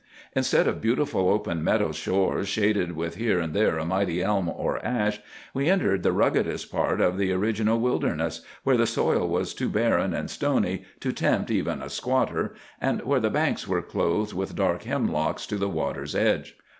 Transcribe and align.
Instead 0.35 0.67
of 0.67 0.81
beautiful 0.81 1.29
open 1.29 1.63
meadow 1.63 1.91
shores 1.91 2.47
shaded 2.47 2.95
with 2.95 3.17
here 3.17 3.39
and 3.39 3.53
there 3.53 3.77
a 3.77 3.85
mighty 3.85 4.19
elm 4.23 4.49
or 4.49 4.83
ash, 4.83 5.19
we 5.53 5.69
entered 5.69 6.01
the 6.01 6.11
ruggedest 6.11 6.71
parts 6.71 7.03
of 7.03 7.19
the 7.19 7.31
original 7.31 7.79
wilderness, 7.79 8.41
where 8.63 8.77
the 8.77 8.87
soil 8.87 9.27
was 9.27 9.53
too 9.53 9.69
barren 9.69 10.11
and 10.11 10.31
stony 10.31 10.85
to 10.99 11.11
tempt 11.13 11.51
even 11.51 11.83
a 11.83 11.87
squatter, 11.91 12.55
and 12.79 13.01
where 13.03 13.19
the 13.19 13.29
banks 13.29 13.67
were 13.67 13.83
clothed 13.83 14.33
with 14.33 14.55
dark 14.55 14.81
hemlocks 14.85 15.45
to 15.45 15.55
the 15.57 15.69
water's 15.69 16.15
edge. 16.15 16.57